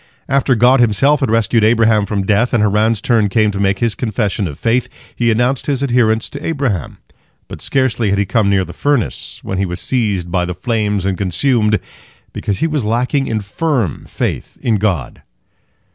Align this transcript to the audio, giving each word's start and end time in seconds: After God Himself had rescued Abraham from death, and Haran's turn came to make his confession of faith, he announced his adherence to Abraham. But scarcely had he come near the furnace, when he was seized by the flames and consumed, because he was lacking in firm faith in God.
After 0.27 0.55
God 0.55 0.79
Himself 0.79 1.19
had 1.19 1.29
rescued 1.29 1.63
Abraham 1.63 2.07
from 2.07 2.25
death, 2.25 2.55
and 2.55 2.63
Haran's 2.63 3.01
turn 3.01 3.29
came 3.29 3.51
to 3.51 3.59
make 3.59 3.77
his 3.77 3.93
confession 3.93 4.47
of 4.47 4.57
faith, 4.57 4.89
he 5.15 5.29
announced 5.29 5.67
his 5.67 5.83
adherence 5.83 6.27
to 6.31 6.43
Abraham. 6.43 6.97
But 7.47 7.61
scarcely 7.61 8.09
had 8.09 8.17
he 8.17 8.25
come 8.25 8.49
near 8.49 8.65
the 8.65 8.73
furnace, 8.73 9.39
when 9.43 9.59
he 9.59 9.65
was 9.67 9.79
seized 9.79 10.31
by 10.31 10.45
the 10.45 10.55
flames 10.55 11.05
and 11.05 11.19
consumed, 11.19 11.79
because 12.33 12.57
he 12.61 12.65
was 12.67 12.83
lacking 12.83 13.27
in 13.27 13.41
firm 13.41 14.05
faith 14.07 14.57
in 14.63 14.77
God. 14.77 15.21